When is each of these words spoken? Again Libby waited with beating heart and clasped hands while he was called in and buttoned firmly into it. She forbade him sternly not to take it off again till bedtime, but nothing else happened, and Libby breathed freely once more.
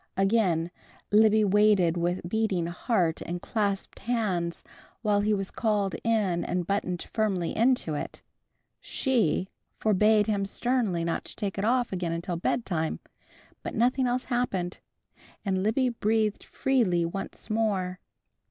Again 0.17 0.71
Libby 1.11 1.43
waited 1.43 1.95
with 1.95 2.27
beating 2.27 2.65
heart 2.65 3.21
and 3.21 3.39
clasped 3.39 3.99
hands 3.99 4.63
while 5.03 5.19
he 5.21 5.31
was 5.31 5.51
called 5.51 5.93
in 6.03 6.43
and 6.43 6.65
buttoned 6.65 7.07
firmly 7.13 7.55
into 7.55 7.93
it. 7.93 8.23
She 8.79 9.47
forbade 9.77 10.25
him 10.25 10.43
sternly 10.47 11.03
not 11.03 11.23
to 11.25 11.35
take 11.35 11.59
it 11.59 11.65
off 11.65 11.93
again 11.93 12.19
till 12.19 12.35
bedtime, 12.37 12.99
but 13.61 13.75
nothing 13.75 14.07
else 14.07 14.23
happened, 14.23 14.79
and 15.45 15.61
Libby 15.61 15.89
breathed 15.89 16.43
freely 16.43 17.05
once 17.05 17.51
more. 17.51 17.99